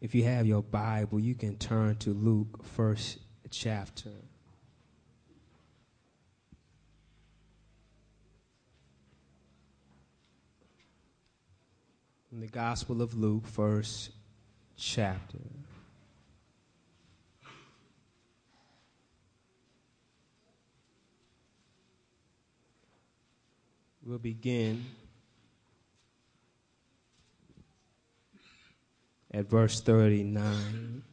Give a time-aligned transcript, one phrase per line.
[0.00, 3.18] If you have your Bible, you can turn to Luke, first
[3.50, 4.10] chapter.
[12.30, 14.10] In the Gospel of Luke, first
[14.76, 15.38] chapter.
[24.04, 24.84] We'll begin
[29.38, 31.04] at verse 39.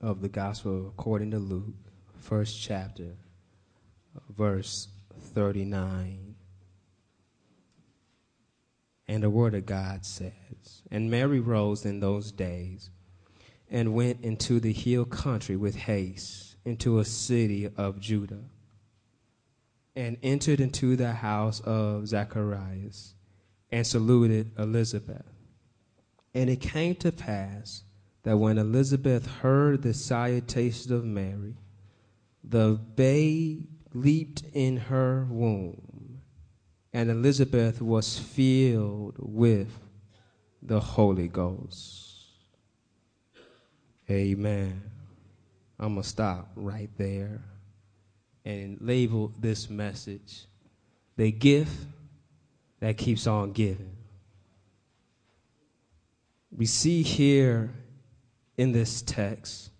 [0.00, 1.74] Of the Gospel according to Luke,
[2.20, 3.16] first chapter,
[4.30, 4.86] verse
[5.34, 6.36] 39.
[9.08, 12.90] And the Word of God says, And Mary rose in those days
[13.68, 18.44] and went into the hill country with haste into a city of Judah
[19.98, 23.14] and entered into the house of Zacharias
[23.72, 25.26] and saluted Elizabeth.
[26.32, 27.82] And it came to pass
[28.22, 31.56] that when Elizabeth heard the salutation of Mary,
[32.44, 36.20] the babe leaped in her womb,
[36.92, 39.80] and Elizabeth was filled with
[40.62, 42.18] the Holy Ghost.
[44.08, 44.80] Amen.
[45.80, 47.42] I'm going to stop right there
[48.44, 50.44] and label this message
[51.16, 51.72] the gift
[52.80, 53.90] that keeps on giving.
[56.56, 57.74] We see here
[58.56, 59.70] in this text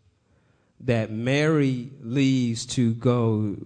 [0.81, 3.57] that Mary leaves to go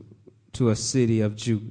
[0.52, 1.70] to a city of Judah.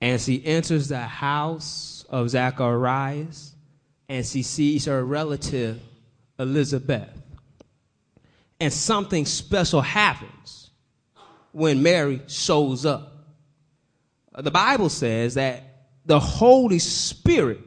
[0.00, 3.54] And she enters the house of Zacharias
[4.08, 5.80] and she sees her relative
[6.38, 7.10] Elizabeth.
[8.58, 10.61] And something special happens
[11.52, 13.12] when Mary shows up.
[14.36, 15.62] The Bible says that
[16.06, 17.60] the Holy Spirit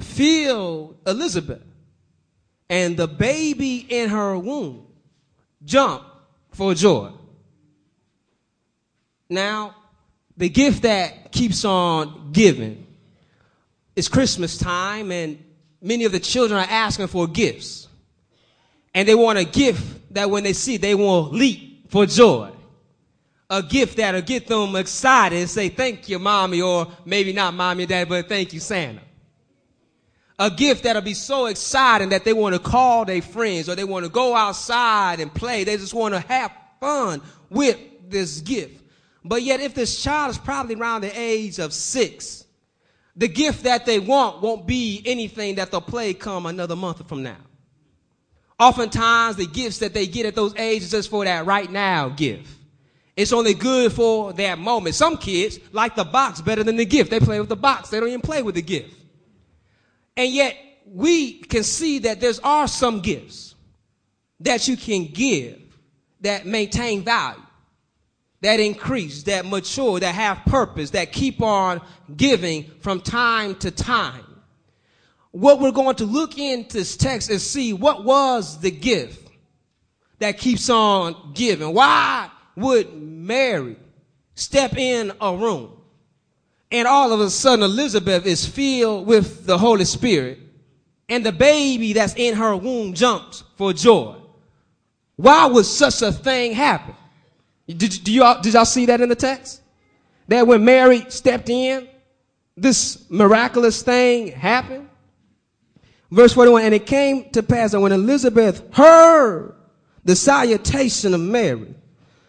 [0.00, 1.62] filled Elizabeth,
[2.68, 4.86] and the baby in her womb
[5.64, 6.06] jumped
[6.52, 7.12] for joy.
[9.28, 9.76] Now,
[10.36, 12.86] the gift that keeps on giving
[13.94, 15.42] is Christmas time, and
[15.80, 17.88] many of the children are asking for gifts.
[18.94, 22.55] And they want a gift that when they see, they will leap for joy
[23.48, 27.84] a gift that'll get them excited and say, thank you, mommy, or maybe not mommy
[27.84, 29.00] and daddy, but thank you, Santa.
[30.38, 33.84] A gift that'll be so exciting that they want to call their friends or they
[33.84, 35.64] want to go outside and play.
[35.64, 37.78] They just want to have fun with
[38.10, 38.82] this gift.
[39.24, 42.44] But yet, if this child is probably around the age of six,
[43.16, 47.22] the gift that they want won't be anything that they'll play come another month from
[47.22, 47.38] now.
[48.58, 52.55] Oftentimes, the gifts that they get at those ages just for that right now gift.
[53.16, 54.94] It's only good for that moment.
[54.94, 57.10] Some kids like the box better than the gift.
[57.10, 57.88] They play with the box.
[57.88, 58.94] They don't even play with the gift.
[60.18, 60.56] And yet
[60.86, 63.54] we can see that there are some gifts
[64.40, 65.60] that you can give
[66.20, 67.42] that maintain value,
[68.42, 71.80] that increase, that mature, that have purpose, that keep on
[72.16, 74.24] giving from time to time.
[75.30, 79.30] What we're going to look into this text and see what was the gift
[80.18, 81.72] that keeps on giving.
[81.74, 83.76] Why would Mary
[84.34, 85.72] step in a room
[86.70, 90.40] and all of a sudden Elizabeth is filled with the Holy Spirit
[91.08, 94.16] and the baby that's in her womb jumps for joy.
[95.16, 96.94] Why would such a thing happen?
[97.66, 99.62] Did, do y'all, did y'all see that in the text?
[100.28, 101.88] That when Mary stepped in,
[102.56, 104.88] this miraculous thing happened?
[106.10, 109.54] Verse 41, and it came to pass that when Elizabeth heard
[110.04, 111.74] the salutation of Mary,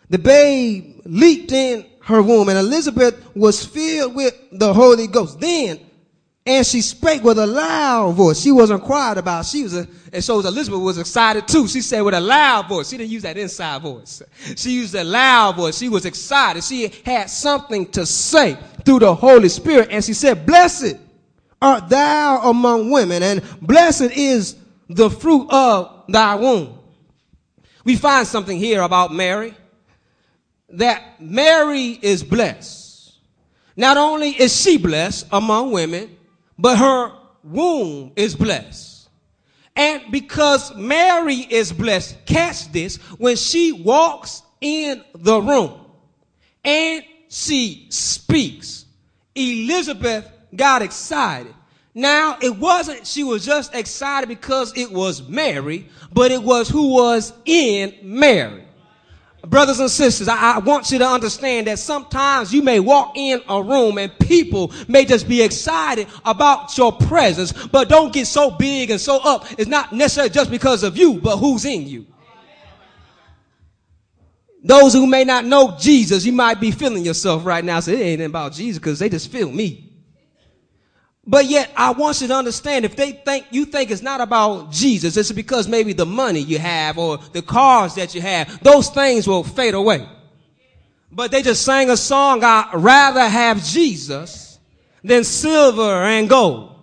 [0.09, 5.39] the babe leaped in her womb, and Elizabeth was filled with the Holy Ghost.
[5.39, 5.79] Then,
[6.45, 8.39] and she spake with a loud voice.
[8.39, 9.41] She wasn't quiet about.
[9.45, 9.49] It.
[9.49, 11.67] She was, a, and so Elizabeth was excited too.
[11.67, 12.89] She said with a loud voice.
[12.89, 14.21] She didn't use that inside voice.
[14.55, 15.77] She used a loud voice.
[15.77, 16.63] She was excited.
[16.63, 20.95] She had something to say through the Holy Spirit, and she said, "Blessed
[21.61, 24.55] art thou among women, and blessed is
[24.87, 26.79] the fruit of thy womb."
[27.83, 29.53] We find something here about Mary
[30.69, 33.13] that Mary is blessed.
[33.75, 36.17] Not only is she blessed among women,
[36.57, 39.09] but her womb is blessed.
[39.75, 45.79] And because Mary is blessed, catch this, when she walks in the room
[46.65, 48.85] and she speaks,
[49.35, 51.53] Elizabeth got excited.
[51.93, 56.89] Now, it wasn't she was just excited because it was Mary, but it was who
[56.93, 58.66] was in Mary.
[59.49, 63.41] Brothers and sisters, I, I, want you to understand that sometimes you may walk in
[63.47, 68.51] a room and people may just be excited about your presence, but don't get so
[68.51, 69.45] big and so up.
[69.57, 72.05] It's not necessarily just because of you, but who's in you.
[74.63, 77.79] Those who may not know Jesus, you might be feeling yourself right now.
[77.79, 79.86] Say, it ain't about Jesus because they just feel me.
[81.29, 84.71] But yet, I want you to understand if they think you think it's not about
[84.71, 88.89] Jesus, it's because maybe the money you have or the cars that you have, those
[88.89, 90.07] things will fade away.
[91.11, 94.57] But they just sang a song, I'd rather have Jesus
[95.03, 96.76] than silver and gold.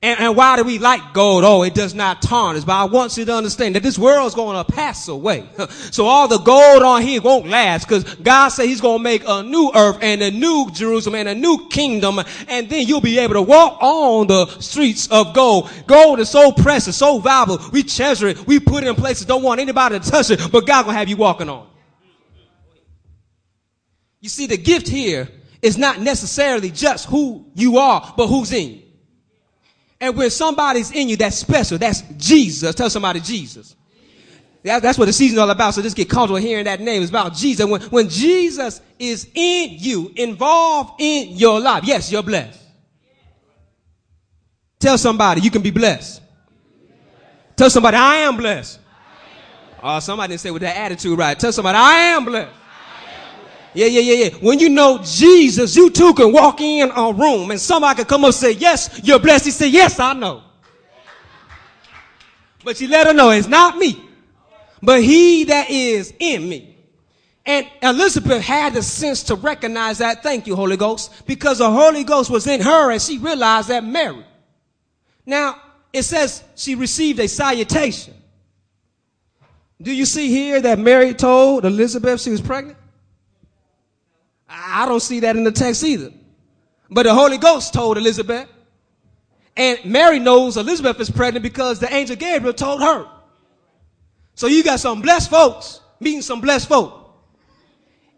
[0.00, 1.42] And, and, why do we like gold?
[1.42, 2.62] Oh, it does not tarnish.
[2.62, 5.48] But I want you to understand that this world is going to pass away.
[5.90, 9.24] so all the gold on here won't last because God said he's going to make
[9.26, 12.20] a new earth and a new Jerusalem and a new kingdom.
[12.46, 15.68] And then you'll be able to walk on the streets of gold.
[15.88, 17.64] Gold is so precious, so valuable.
[17.72, 18.46] We treasure it.
[18.46, 19.26] We put it in places.
[19.26, 21.66] Don't want anybody to touch it, but God going to have you walking on.
[24.20, 25.28] You see, the gift here
[25.60, 28.82] is not necessarily just who you are, but who's in you.
[30.00, 32.74] And when somebody's in you that's special, that's Jesus.
[32.74, 33.74] Tell somebody Jesus.
[34.62, 35.74] That, that's what the season's all about.
[35.74, 37.02] So just get comfortable hearing that name.
[37.02, 37.66] It's about Jesus.
[37.66, 42.60] When, when Jesus is in you, involved in your life, yes, you're blessed.
[44.78, 46.22] Tell somebody you can be blessed.
[47.56, 48.78] Tell somebody I am blessed.
[49.82, 51.38] Oh, somebody didn't say with that attitude right.
[51.38, 52.52] Tell somebody I am blessed.
[53.74, 54.30] Yeah, yeah, yeah, yeah.
[54.38, 58.22] When you know Jesus, you too can walk in a room and somebody can come
[58.22, 59.44] up and say, yes, you're blessed.
[59.46, 60.42] He said, yes, I know.
[62.64, 64.02] But you let her know it's not me,
[64.82, 66.76] but he that is in me.
[67.46, 70.22] And Elizabeth had the sense to recognize that.
[70.22, 73.84] Thank you, Holy Ghost, because the Holy Ghost was in her and she realized that
[73.84, 74.24] Mary.
[75.24, 75.60] Now,
[75.92, 78.14] it says she received a salutation.
[79.80, 82.76] Do you see here that Mary told Elizabeth she was pregnant?
[84.48, 86.12] I don't see that in the text either.
[86.90, 88.48] But the Holy Ghost told Elizabeth.
[89.56, 93.06] And Mary knows Elizabeth is pregnant because the angel Gabriel told her.
[94.34, 96.94] So you got some blessed folks meeting some blessed folk.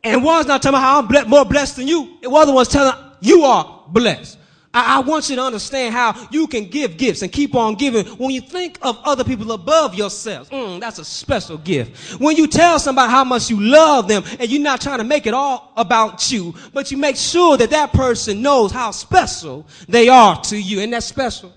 [0.03, 2.19] And one's not telling how I'm more blessed than you.
[2.23, 4.39] The other one's telling you are blessed.
[4.73, 8.07] I, I, want you to understand how you can give gifts and keep on giving
[8.19, 10.49] when you think of other people above yourself.
[10.51, 12.21] Mm, that's a special gift.
[12.21, 15.27] When you tell somebody how much you love them and you're not trying to make
[15.27, 20.09] it all about you, but you make sure that that person knows how special they
[20.09, 20.81] are to you.
[20.81, 21.53] And that's special.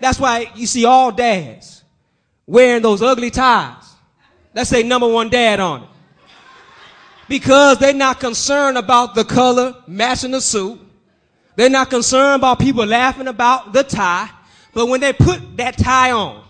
[0.00, 1.84] That's why you see all dads
[2.46, 3.84] wearing those ugly ties.
[4.54, 5.88] Let's say number one dad on it.
[7.28, 10.80] Because they're not concerned about the color matching the suit.
[11.56, 14.30] They're not concerned about people laughing about the tie,
[14.72, 16.44] but when they put that tie on,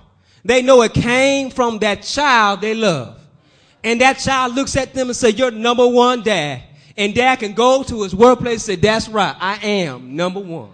[0.45, 3.19] they know it came from that child they love.
[3.83, 6.63] And that child looks at them and says, you're number one dad.
[6.97, 10.74] And dad can go to his workplace and say, that's right, I am number one.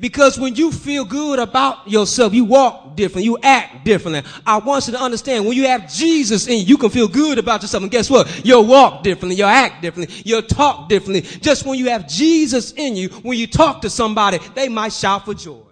[0.00, 4.22] Because when you feel good about yourself, you walk different, you act differently.
[4.46, 7.38] I want you to understand when you have Jesus in you, you can feel good
[7.38, 7.82] about yourself.
[7.82, 8.44] And guess what?
[8.44, 11.22] You'll walk differently, you'll act differently, you'll talk differently.
[11.40, 15.24] Just when you have Jesus in you, when you talk to somebody, they might shout
[15.24, 15.62] for joy.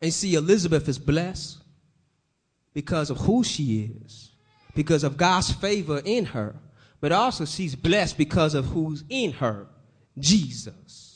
[0.00, 1.58] And see, Elizabeth is blessed
[2.72, 4.30] because of who she is,
[4.74, 6.56] because of God's favor in her,
[7.00, 9.66] but also she's blessed because of who's in her,
[10.18, 11.07] Jesus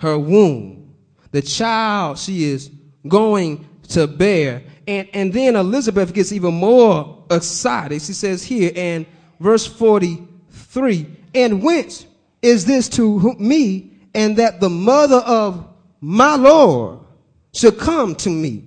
[0.00, 0.94] her womb,
[1.30, 2.70] the child she is
[3.06, 4.62] going to bear.
[4.88, 8.00] And, and then Elizabeth gets even more excited.
[8.00, 9.06] She says here in
[9.38, 12.06] verse 43, and whence
[12.40, 15.68] is this to me and that the mother of
[16.00, 17.00] my Lord
[17.52, 18.64] should come to me?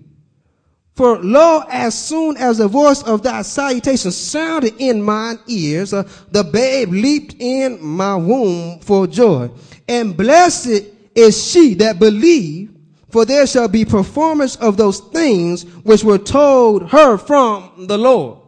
[0.94, 6.08] For lo, as soon as the voice of thy salutation sounded in mine ears, uh,
[6.30, 9.50] the babe leaped in my womb for joy.
[9.88, 12.75] And blessed is she that believed,
[13.10, 18.39] for there shall be performance of those things which were told her from the Lord.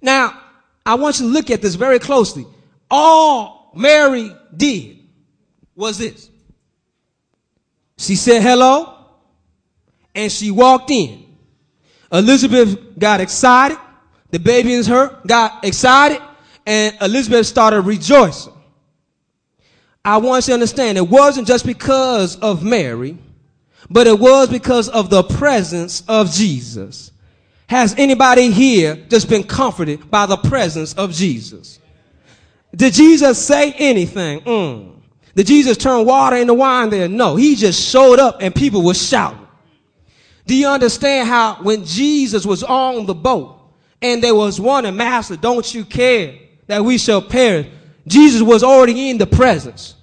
[0.00, 0.40] Now,
[0.84, 2.46] I want you to look at this very closely.
[2.90, 4.98] All Mary did
[5.76, 6.30] was this.
[7.98, 8.96] She said hello
[10.14, 11.36] and she walked in.
[12.10, 13.78] Elizabeth got excited.
[14.30, 16.20] The baby in her got excited
[16.66, 18.54] and Elizabeth started rejoicing.
[20.04, 23.18] I want you to understand it wasn't just because of Mary,
[23.88, 27.10] but it was because of the presence of Jesus.
[27.68, 31.78] Has anybody here just been comforted by the presence of Jesus?
[32.74, 34.40] Did Jesus say anything?
[34.40, 34.96] Mm.
[35.34, 37.08] Did Jesus turn water into wine there?
[37.08, 37.36] No.
[37.36, 39.46] He just showed up and people were shouting.
[40.46, 43.60] Do you understand how when Jesus was on the boat
[44.02, 47.66] And there was one, and Master, don't you care that we shall perish?
[48.10, 49.94] Jesus was already in the presence.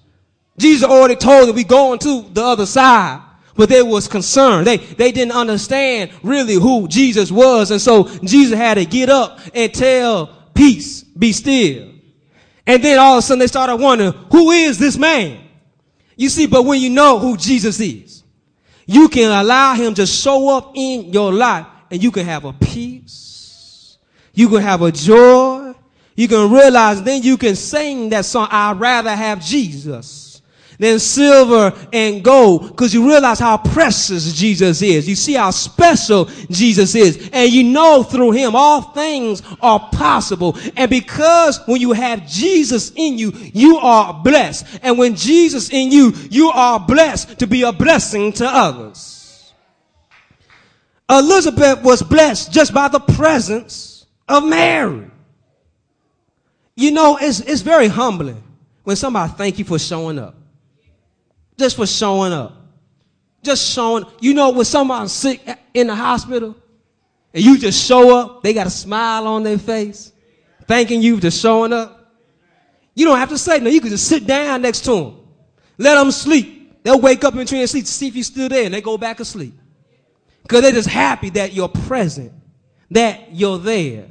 [0.57, 3.21] Jesus already told them we going to the other side.
[3.55, 4.67] But they was concerned.
[4.67, 7.71] They, they didn't understand really who Jesus was.
[7.71, 11.91] And so Jesus had to get up and tell peace, be still.
[12.67, 15.43] And then all of a sudden they started wondering, who is this man?
[16.15, 18.23] You see, but when you know who Jesus is,
[18.85, 22.53] you can allow him to show up in your life and you can have a
[22.53, 23.97] peace.
[24.33, 25.66] You can have a joy.
[26.17, 30.27] You can realize then you can sing that song, I'd rather have Jesus
[30.79, 35.07] than silver and gold because you realize how precious Jesus is.
[35.07, 37.29] You see how special Jesus is.
[37.33, 40.57] And you know through him all things are possible.
[40.75, 44.65] And because when you have Jesus in you, you are blessed.
[44.81, 49.53] And when Jesus in you, you are blessed to be a blessing to others.
[51.09, 55.09] Elizabeth was blessed just by the presence of Mary.
[56.77, 58.41] You know, it's, it's very humbling
[58.85, 60.37] when somebody thank you for showing up
[61.57, 62.53] just for showing up.
[63.43, 65.41] Just showing, you know, when somebody's sick
[65.73, 66.55] in the hospital
[67.33, 70.11] and you just show up, they got a smile on their face,
[70.65, 72.15] thanking you for showing up.
[72.95, 73.69] You don't have to say no.
[73.69, 75.17] You can just sit down next to them.
[75.77, 76.83] Let them sleep.
[76.83, 78.81] They'll wake up in between their sleep to see if you're still there and they
[78.81, 79.53] go back asleep.
[80.41, 82.31] Because they're just happy that you're present,
[82.91, 84.07] that you're there.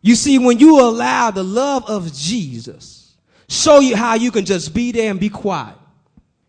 [0.00, 3.16] You see, when you allow the love of Jesus,
[3.48, 5.76] show you how you can just be there and be quiet.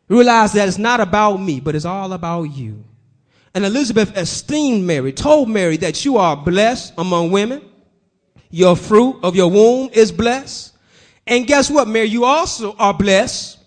[0.07, 2.83] Realize that it's not about me, but it's all about you.
[3.53, 7.63] And Elizabeth esteemed Mary, told Mary that you are blessed among women.
[8.51, 10.75] Your fruit of your womb is blessed.
[11.25, 12.07] And guess what, Mary?
[12.07, 13.59] You also are blessed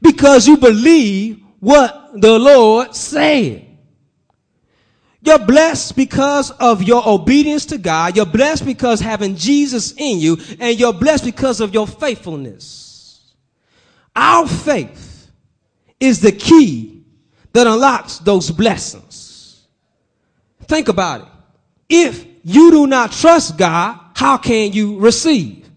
[0.00, 3.71] because you believe what the Lord said.
[5.24, 8.16] You're blessed because of your obedience to God.
[8.16, 13.32] You're blessed because having Jesus in you, and you're blessed because of your faithfulness.
[14.16, 15.30] Our faith
[16.00, 17.04] is the key
[17.52, 19.64] that unlocks those blessings.
[20.64, 21.28] Think about it.
[21.88, 25.70] If you do not trust God, how can you receive?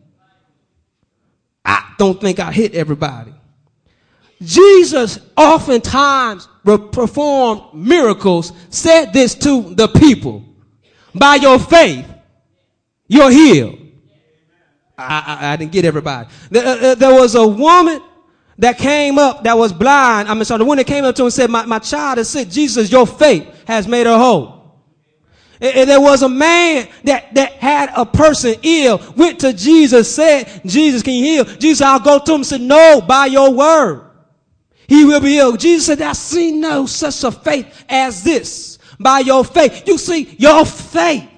[1.63, 3.34] I don't think I hit everybody.
[4.41, 10.43] Jesus oftentimes performed miracles, said this to the people.
[11.13, 12.05] By your faith,
[13.07, 13.79] you're healed.
[14.97, 16.29] I, I, I didn't get everybody.
[16.49, 18.01] There, uh, there was a woman
[18.57, 20.27] that came up that was blind.
[20.29, 22.19] I mean, so the one that came up to him and said, my, my child
[22.19, 22.49] is sick.
[22.49, 24.55] Jesus, your faith has made her whole.
[25.61, 30.61] And, there was a man that, that had a person ill, went to Jesus, said,
[30.65, 31.45] Jesus, can you heal?
[31.45, 34.05] Jesus, I'll go to him and said, no, by your word.
[34.87, 35.59] He will be healed.
[35.59, 38.77] Jesus said, I see no such a faith as this.
[38.99, 39.87] By your faith.
[39.87, 41.29] You see, your faith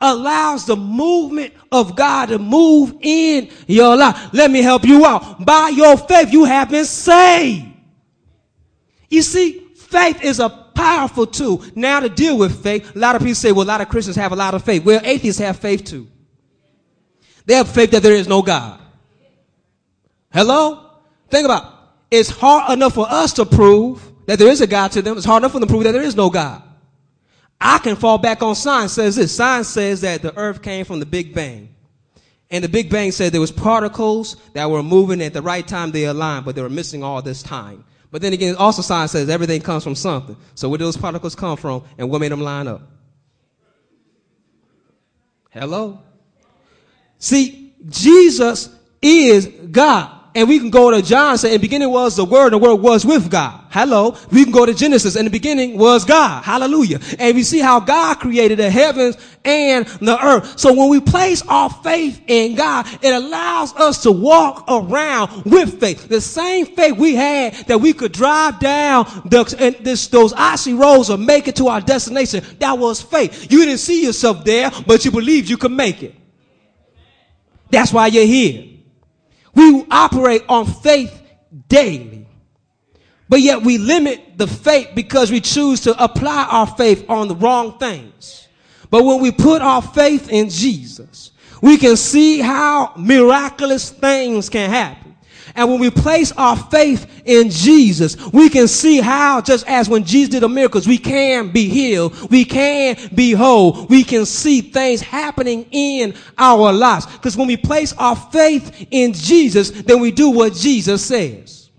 [0.00, 4.30] allows the movement of God to move in your life.
[4.32, 5.44] Let me help you out.
[5.44, 7.66] By your faith, you have been saved.
[9.10, 11.62] You see, faith is a powerful tool.
[11.74, 14.16] Now to deal with faith, a lot of people say, well, a lot of Christians
[14.16, 14.84] have a lot of faith.
[14.84, 16.08] Well, atheists have faith too.
[17.44, 18.80] They have faith that there is no God.
[20.32, 20.86] Hello?
[21.28, 21.79] Think about it.
[22.10, 25.16] It's hard enough for us to prove that there is a God to them.
[25.16, 26.62] It's hard enough for them to prove that there is no God.
[27.60, 29.34] I can fall back on science says this.
[29.34, 31.74] Science says that the earth came from the Big Bang.
[32.50, 35.92] And the Big Bang said there was particles that were moving at the right time
[35.92, 37.84] they aligned, but they were missing all this time.
[38.10, 40.36] But then again, also science says everything comes from something.
[40.54, 42.82] So where do those particles come from and what made them line up?
[45.50, 46.00] Hello?
[47.18, 50.19] See, Jesus is God.
[50.32, 52.62] And we can go to John and say, in the beginning was the word, and
[52.62, 53.64] the word was with God.
[53.70, 54.16] Hello.
[54.30, 56.44] We can go to Genesis, and the beginning was God.
[56.44, 57.00] Hallelujah.
[57.18, 60.56] And we see how God created the heavens and the earth.
[60.56, 65.80] So when we place our faith in God, it allows us to walk around with
[65.80, 66.08] faith.
[66.08, 71.10] The same faith we had that we could drive down the, this, those icy roads
[71.10, 72.44] or make it to our destination.
[72.60, 73.50] That was faith.
[73.50, 76.14] You didn't see yourself there, but you believed you could make it.
[77.70, 78.69] That's why you're here.
[79.54, 81.20] We operate on faith
[81.68, 82.26] daily.
[83.28, 87.36] But yet we limit the faith because we choose to apply our faith on the
[87.36, 88.48] wrong things.
[88.90, 91.30] But when we put our faith in Jesus,
[91.62, 95.09] we can see how miraculous things can happen.
[95.54, 100.04] And when we place our faith in Jesus, we can see how, just as when
[100.04, 102.30] Jesus did the miracles, we can be healed.
[102.30, 103.86] We can be whole.
[103.86, 107.06] We can see things happening in our lives.
[107.06, 111.70] Because when we place our faith in Jesus, then we do what Jesus says.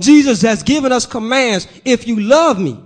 [0.00, 1.66] Jesus has given us commands.
[1.84, 2.80] If you love me,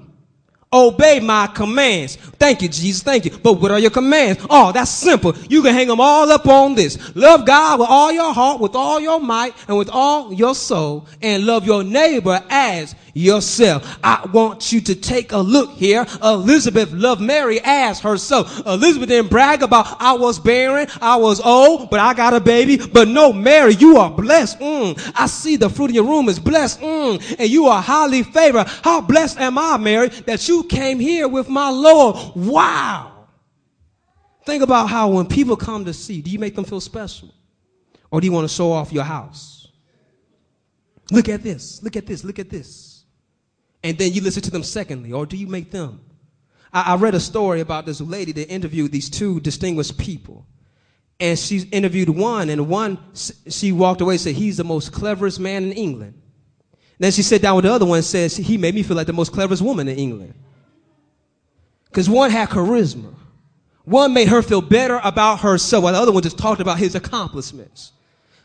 [0.73, 2.17] Obey my commands.
[2.17, 3.03] Thank you, Jesus.
[3.03, 3.31] Thank you.
[3.31, 4.45] But what are your commands?
[4.49, 5.35] Oh, that's simple.
[5.49, 7.15] You can hang them all up on this.
[7.15, 11.07] Love God with all your heart, with all your might, and with all your soul,
[11.21, 13.99] and love your neighbor as yourself.
[14.03, 16.07] I want you to take a look here.
[16.23, 18.65] Elizabeth loved Mary as herself.
[18.67, 22.77] Elizabeth didn't brag about, I was barren, I was old, but I got a baby.
[22.77, 24.59] But no, Mary, you are blessed.
[24.61, 25.13] Mm.
[25.17, 26.81] I see the fruit of your womb is blessed.
[26.81, 27.37] Mm.
[27.39, 28.67] And you are highly favored.
[28.83, 32.17] How blessed am I, Mary, that you came here with my Lord.
[32.35, 33.27] Wow.
[34.45, 37.33] Think about how when people come to see, do you make them feel special?
[38.11, 39.69] Or do you want to show off your house?
[41.11, 41.83] Look at this.
[41.83, 42.25] Look at this.
[42.25, 42.92] Look at this
[43.83, 46.01] and then you listen to them secondly, or do you make them?
[46.73, 50.47] I, I read a story about this lady that interviewed these two distinguished people.
[51.21, 52.99] And she interviewed one, and one,
[53.49, 56.21] she walked away and said, He's the most cleverest man in England.
[56.99, 59.07] Then she sat down with the other one and says, He made me feel like
[59.07, 60.35] the most cleverest woman in England.
[61.85, 63.15] Because one had charisma.
[63.85, 66.95] One made her feel better about herself, while the other one just talked about his
[66.95, 67.93] accomplishments.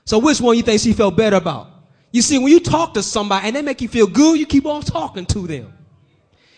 [0.06, 1.70] So which one you think she felt better about?
[2.12, 4.66] You see, when you talk to somebody and they make you feel good, you keep
[4.66, 5.74] on talking to them.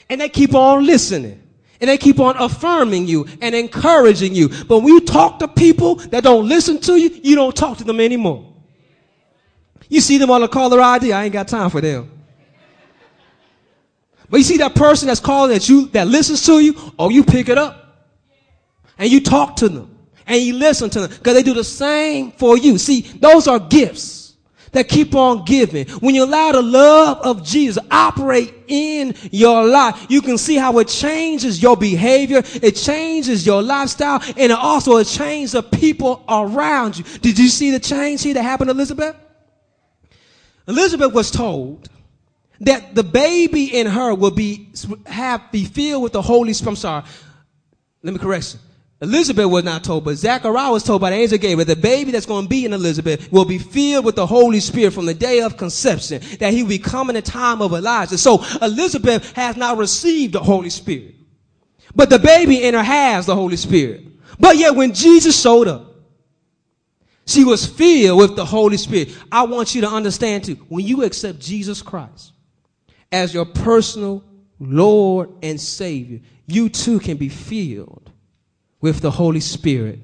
[0.09, 1.43] And they keep on listening.
[1.81, 4.49] And they keep on affirming you and encouraging you.
[4.65, 7.83] But when you talk to people that don't listen to you, you don't talk to
[7.83, 8.53] them anymore.
[9.87, 12.11] You see them on the caller ID, I ain't got time for them.
[14.29, 17.23] But you see that person that's calling that you that listens to you, oh, you
[17.23, 18.05] pick it up.
[18.97, 19.97] And you talk to them.
[20.27, 21.09] And you listen to them.
[21.09, 22.77] Because they do the same for you.
[22.77, 24.18] See, those are gifts
[24.71, 25.87] that keep on giving.
[25.99, 30.79] When you allow the love of Jesus operate in your life, you can see how
[30.79, 36.23] it changes your behavior, it changes your lifestyle, and it also it changes the people
[36.29, 37.03] around you.
[37.19, 39.15] Did you see the change here that happened Elizabeth?
[40.67, 41.89] Elizabeth was told
[42.61, 44.69] that the baby in her will be
[45.05, 46.71] have be filled with the Holy Spirit.
[46.71, 47.03] I'm sorry.
[48.03, 48.68] Let me correct you.
[49.01, 52.25] Elizabeth was not told, but Zachariah was told by the angel Gabriel the baby that's
[52.25, 55.39] going to be in Elizabeth will be filled with the Holy Spirit from the day
[55.39, 58.17] of conception, that he will coming in the time of Elijah.
[58.17, 61.15] So Elizabeth has not received the Holy Spirit.
[61.95, 64.05] But the baby in her has the Holy Spirit.
[64.37, 65.85] But yet when Jesus showed up,
[67.25, 69.15] she was filled with the Holy Spirit.
[69.31, 72.33] I want you to understand too, when you accept Jesus Christ
[73.13, 74.25] as your personal
[74.59, 78.11] Lord and Savior, you too can be filled
[78.81, 79.99] with the Holy Spirit.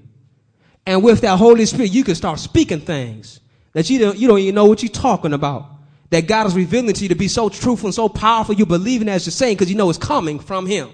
[0.85, 3.39] And with that Holy Spirit, you can start speaking things
[3.73, 5.71] that you don't, you don't even know what you're talking about.
[6.11, 9.01] That God is revealing to you to be so truthful and so powerful, you believe
[9.01, 10.91] in as you're saying because you know it's coming from Him.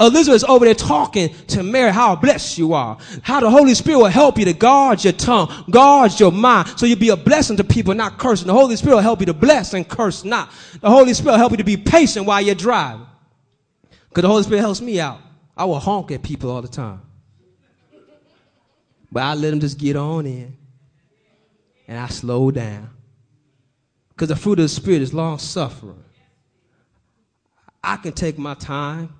[0.00, 2.96] Elizabeth's over there talking to Mary how blessed you are.
[3.22, 6.86] How the Holy Spirit will help you to guard your tongue, guard your mind, so
[6.86, 8.46] you'll be a blessing to people, not cursing.
[8.46, 10.50] The Holy Spirit will help you to bless and curse not.
[10.80, 13.06] The Holy Spirit will help you to be patient while you're driving.
[14.08, 15.20] Because the Holy Spirit helps me out.
[15.54, 17.02] I will honk at people all the time.
[19.12, 20.56] But I let them just get on in.
[21.88, 22.90] And I slow down.
[24.10, 26.04] Because the fruit of the Spirit is long suffering.
[27.82, 29.14] I can take my time.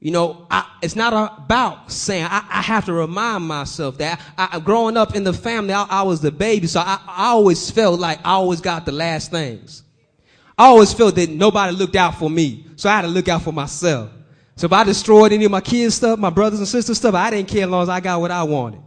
[0.00, 4.60] You know, I, it's not about saying, I, I, have to remind myself that I,
[4.60, 8.32] growing up in the family, I was the baby, so I, always felt like I
[8.32, 9.82] always got the last things.
[10.58, 13.42] I always felt that nobody looked out for me, so I had to look out
[13.42, 14.10] for myself.
[14.56, 17.30] So if I destroyed any of my kids' stuff, my brothers and sisters' stuff, I
[17.30, 18.80] didn't care as long as I got what I wanted.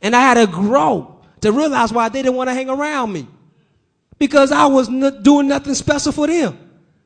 [0.00, 3.28] And I had to grow to realize why they didn't want to hang around me.
[4.18, 6.58] Because I was doing nothing special for them.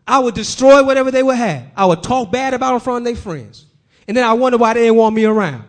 [0.06, 1.66] I would destroy whatever they would have.
[1.76, 3.66] I would talk bad about in front of their friends.
[4.06, 5.64] And then I wonder why they didn't want me around.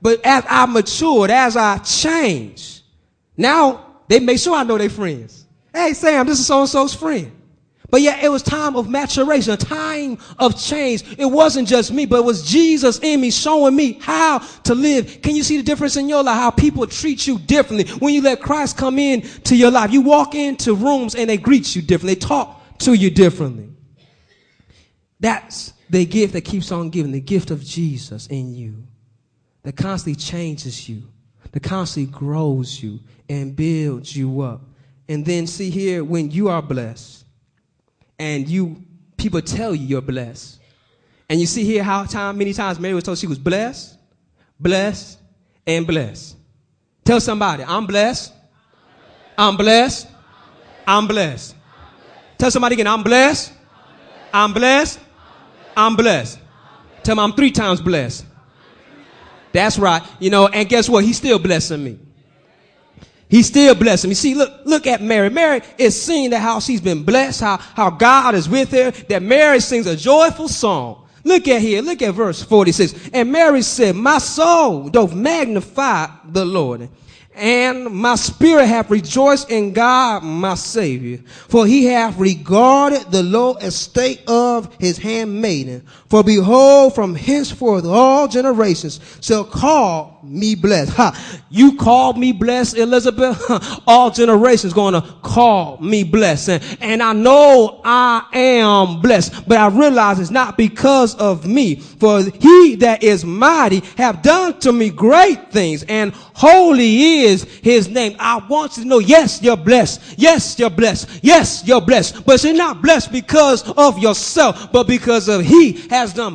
[0.00, 2.82] But as I matured, as I changed,
[3.36, 5.46] now they make sure I know their friends.
[5.72, 7.32] Hey, Sam, this is so and so's friend.
[7.90, 11.04] But yet it was time of maturation, a time of change.
[11.18, 15.20] It wasn't just me, but it was Jesus in me showing me how to live.
[15.22, 16.36] Can you see the difference in your life?
[16.36, 19.92] How people treat you differently when you let Christ come in to your life.
[19.92, 22.14] You walk into rooms and they greet you differently.
[22.14, 23.70] They talk to you differently.
[25.20, 28.86] That's the gift that keeps on giving, the gift of Jesus in you
[29.62, 31.02] that constantly changes you,
[31.52, 34.62] that constantly grows you and builds you up.
[35.08, 37.23] And then see here, when you are blessed,
[38.24, 38.82] and you
[39.18, 40.58] people tell you you're blessed.
[41.28, 43.98] And you see here how time many times Mary was told she was blessed,
[44.58, 45.18] blessed,
[45.66, 46.36] and blessed.
[47.04, 48.32] Tell somebody, I'm blessed.
[49.36, 50.08] I'm blessed.
[50.86, 51.54] I'm blessed.
[52.38, 53.52] Tell somebody again, I'm blessed.
[54.32, 55.00] I'm blessed.
[55.76, 56.38] I'm blessed.
[57.02, 58.24] Tell them I'm three times blessed.
[59.52, 60.02] That's right.
[60.18, 61.04] You know, and guess what?
[61.04, 61.98] He's still blessing me.
[63.28, 64.14] He's still blessing me.
[64.14, 65.30] See, look, look at Mary.
[65.30, 66.66] Mary is seeing the house.
[66.66, 71.06] she's been blessed, how, how God is with her, that Mary sings a joyful song.
[71.24, 71.80] Look at here.
[71.82, 73.10] Look at verse 46.
[73.12, 76.88] And Mary said, my soul doth magnify the Lord
[77.34, 83.56] and my spirit hath rejoiced in God my Savior, for he hath regarded the low
[83.56, 85.84] estate of his handmaiden.
[86.08, 90.92] For behold, from henceforth all generations shall call me blessed.
[90.94, 91.40] Ha!
[91.50, 93.40] You called me blessed, Elizabeth.
[93.86, 96.48] all generations to call me blessed.
[96.48, 101.76] And, and I know I am blessed, but I realize it's not because of me.
[101.76, 107.88] For he that is mighty have done to me great things and holy is his
[107.88, 108.16] name.
[108.18, 110.14] I want you to know, yes, you're blessed.
[110.18, 111.20] Yes, you're blessed.
[111.22, 112.24] Yes, you're blessed.
[112.24, 116.34] But you're not blessed because of yourself, but because of he has done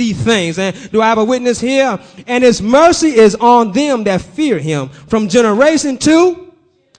[0.00, 0.58] mighty things.
[0.58, 1.98] And do I have a witness here?
[2.26, 6.49] And his mercy is on them that fear him from generation to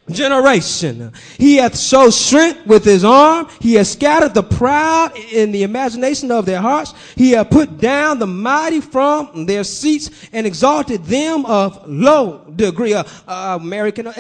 [0.10, 1.12] generation.
[1.38, 3.48] He hath showed strength with his arm.
[3.60, 6.94] He has scattered the proud in the imagination of their hearts.
[7.16, 12.94] He hath put down the mighty from their seats and exalted them of low degree.
[12.94, 13.60] Uh, uh,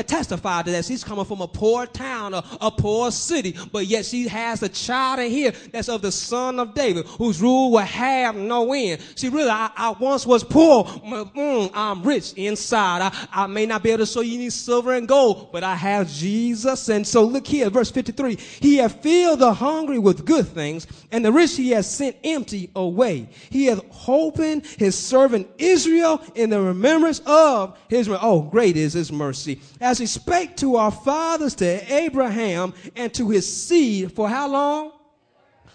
[0.03, 0.85] testify to that.
[0.85, 4.69] She's coming from a poor town, a, a poor city, but yet she has a
[4.69, 9.01] child in here that's of the son of David, whose rule will have no end.
[9.15, 10.85] She really, I, I once was poor.
[10.85, 13.01] Mm, I'm rich inside.
[13.01, 15.70] I, I may not be able to show you any silver and gold, but I
[15.75, 16.89] have Jesus.
[16.89, 18.35] And so look here, verse 53.
[18.35, 22.69] He hath filled the hungry with good things, and the rich he has sent empty
[22.75, 23.29] away.
[23.49, 29.11] He hath opened his servant Israel in the remembrance of his Oh, great is his
[29.11, 29.61] mercy.
[29.79, 34.91] As he spake to our fathers, to Abraham, and to his seed for how long?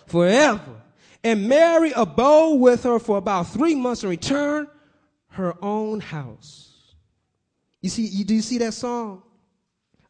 [0.06, 0.82] Forever.
[1.24, 4.68] And Mary abode with her for about three months and returned
[5.30, 6.94] her own house.
[7.80, 9.22] You see, you, do you see that song?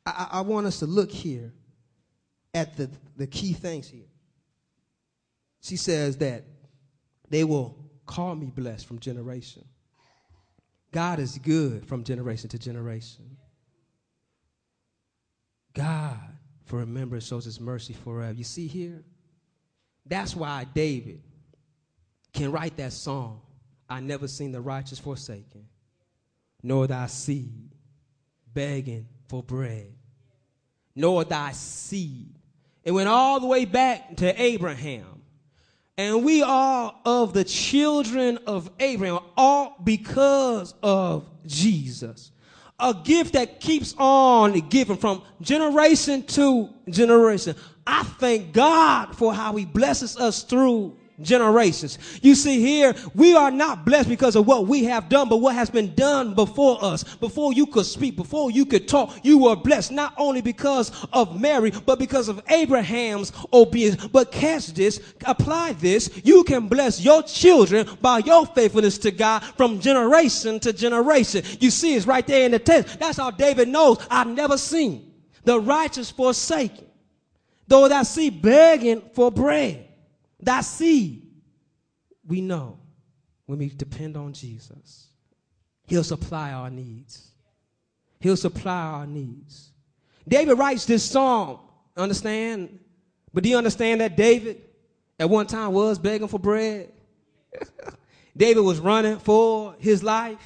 [0.06, 1.52] I, I want us to look here
[2.54, 4.06] at the, the key things here.
[5.60, 6.44] She says that
[7.28, 9.64] they will call me blessed from generation.
[10.92, 13.36] God is good from generation to generation.
[15.74, 16.18] God,
[16.64, 18.32] for remembrance, shows his mercy forever.
[18.32, 19.02] You see here?
[20.06, 21.20] That's why David
[22.32, 23.42] can write that song.
[23.88, 25.66] I never seen the righteous forsaken,
[26.62, 27.72] nor thy seed
[28.54, 29.92] begging for bread,
[30.94, 32.34] nor thy seed.
[32.84, 35.22] It went all the way back to Abraham.
[35.98, 42.32] And we are of the children of Abraham, all because of Jesus.
[42.78, 47.56] A gift that keeps on giving from generation to generation.
[47.86, 51.98] I thank God for how he blesses us through generations.
[52.22, 55.54] You see here, we are not blessed because of what we have done, but what
[55.54, 57.04] has been done before us.
[57.04, 61.40] Before you could speak, before you could talk, you were blessed not only because of
[61.40, 64.06] Mary, but because of Abraham's obedience.
[64.06, 66.10] But catch this, apply this.
[66.24, 71.42] You can bless your children by your faithfulness to God from generation to generation.
[71.60, 72.98] You see, it's right there in the text.
[72.98, 75.12] That's how David knows I've never seen
[75.44, 76.84] the righteous forsaken,
[77.68, 79.85] though that see begging for bread.
[80.46, 81.26] That seed,
[82.24, 82.78] we know
[83.46, 85.08] when we depend on Jesus,
[85.88, 87.30] He'll supply our needs.
[88.20, 89.70] He'll supply our needs.
[90.26, 91.60] David writes this song,
[91.96, 92.78] understand?
[93.34, 94.62] But do you understand that David
[95.18, 96.92] at one time was begging for bread?
[98.36, 100.38] David was running for his life,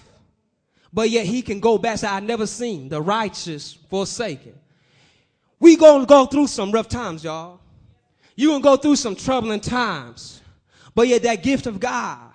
[0.92, 4.54] but yet he can go back and say, I never seen the righteous forsaken.
[5.58, 7.60] We gonna go through some rough times, y'all.
[8.40, 10.40] You're going to go through some troubling times,
[10.94, 12.32] but yet that gift of God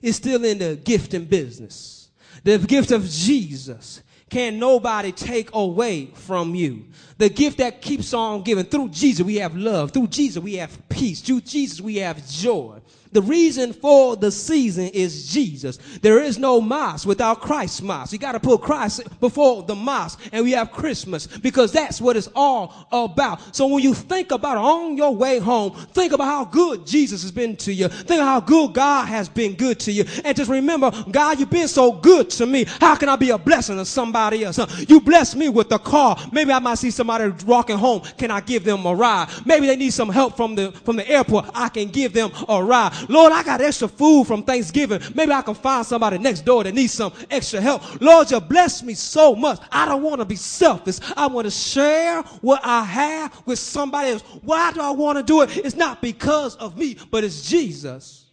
[0.00, 2.08] is still in the gifting business.
[2.42, 6.86] The gift of Jesus can nobody take away from you.
[7.18, 8.64] The gift that keeps on giving.
[8.64, 9.92] Through Jesus, we have love.
[9.92, 11.20] Through Jesus, we have peace.
[11.20, 12.78] Through Jesus, we have joy.
[13.12, 15.78] The reason for the season is Jesus.
[16.00, 18.12] There is no mosque without Christ's mosque.
[18.12, 22.16] You got to put Christ before the mosque, and we have Christmas because that's what
[22.16, 23.54] it's all about.
[23.54, 27.22] So when you think about it on your way home, think about how good Jesus
[27.22, 27.88] has been to you.
[27.88, 30.04] Think of how good God has been good to you.
[30.24, 32.64] And just remember, God, you've been so good to me.
[32.80, 34.58] How can I be a blessing to somebody else?
[34.88, 36.16] You bless me with a car.
[36.32, 38.00] Maybe I might see somebody walking home.
[38.16, 39.28] Can I give them a ride?
[39.44, 41.50] Maybe they need some help from the, from the airport.
[41.54, 42.92] I can give them a ride.
[43.08, 45.00] Lord, I got extra food from Thanksgiving.
[45.14, 48.00] Maybe I can find somebody next door that needs some extra help.
[48.00, 49.60] Lord, you bless me so much.
[49.70, 50.98] I don't want to be selfish.
[51.16, 54.22] I want to share what I have with somebody else.
[54.42, 55.56] Why do I want to do it?
[55.56, 58.26] It's not because of me, but it's Jesus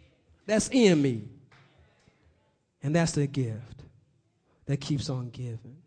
[0.49, 1.23] that's in me.
[2.82, 3.84] And that's the gift
[4.65, 5.77] that keeps on giving.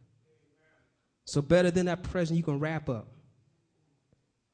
[1.25, 3.09] So, better than that present you can wrap up,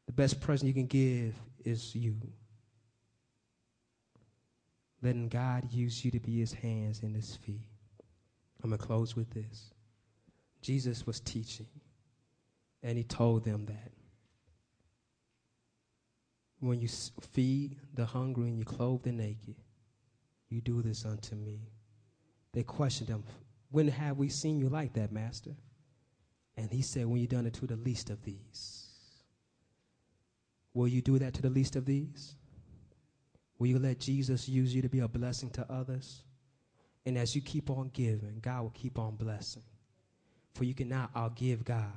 [0.06, 2.16] the best present you can give is you.
[5.02, 7.68] Letting God use you to be his hands and his feet.
[8.62, 9.70] I'm going to close with this.
[10.60, 11.68] Jesus was teaching,
[12.82, 13.92] and he told them that
[16.60, 19.54] when you feed the hungry and you clothe the naked,
[20.48, 21.60] you do this unto me.
[22.52, 23.22] They questioned him,
[23.70, 25.54] When have we seen you like that, Master?
[26.56, 28.86] And he said, When you done it to the least of these.
[30.74, 32.34] Will you do that to the least of these?
[33.58, 36.22] Will you let Jesus use you to be a blessing to others?
[37.06, 39.62] And as you keep on giving, God will keep on blessing.
[40.54, 41.92] For you cannot outgive God.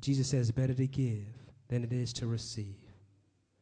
[0.00, 1.26] Jesus says, better to give
[1.68, 2.76] than it is to receive.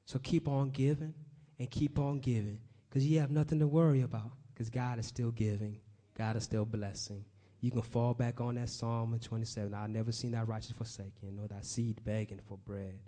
[0.07, 1.14] So keep on giving
[1.59, 5.31] and keep on giving because you have nothing to worry about because God is still
[5.31, 5.79] giving,
[6.16, 7.24] God is still blessing.
[7.61, 9.72] You can fall back on that Psalm 27.
[9.72, 12.98] I've never seen that righteous forsaken, nor that seed begging for bread.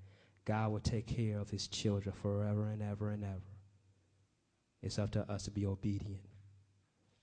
[0.46, 3.55] God will take care of his children forever and ever and ever.
[4.82, 6.20] It's up to us to be obedient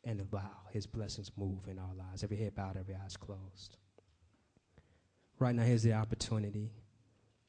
[0.04, 2.24] and allow his blessings move in our lives.
[2.24, 3.78] Every head bowed, every eyes closed.
[5.40, 6.72] Right now, here's the opportunity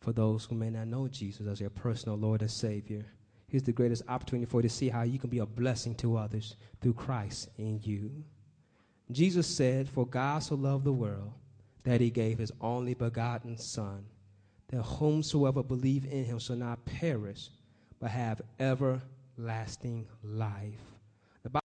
[0.00, 3.04] for those who may not know Jesus as their personal Lord and Savior.
[3.48, 6.16] Here's the greatest opportunity for you to see how you can be a blessing to
[6.16, 8.10] others through Christ in you.
[9.10, 11.32] Jesus said, For God so loved the world
[11.84, 14.04] that he gave his only begotten Son,
[14.68, 17.50] that whomsoever believe in him shall not perish,
[18.00, 19.13] but have everlasting
[20.22, 20.93] life.